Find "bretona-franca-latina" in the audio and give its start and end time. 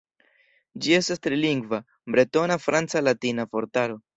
2.15-3.51